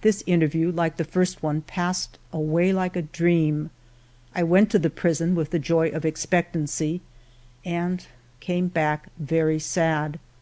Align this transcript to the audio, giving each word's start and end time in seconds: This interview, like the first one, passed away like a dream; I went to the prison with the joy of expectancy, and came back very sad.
This 0.00 0.22
interview, 0.26 0.72
like 0.72 0.96
the 0.96 1.04
first 1.04 1.42
one, 1.42 1.60
passed 1.60 2.18
away 2.32 2.72
like 2.72 2.96
a 2.96 3.02
dream; 3.02 3.68
I 4.34 4.42
went 4.42 4.70
to 4.70 4.78
the 4.78 4.88
prison 4.88 5.34
with 5.34 5.50
the 5.50 5.58
joy 5.58 5.90
of 5.90 6.06
expectancy, 6.06 7.02
and 7.62 8.06
came 8.40 8.68
back 8.68 9.08
very 9.18 9.58
sad. 9.58 10.18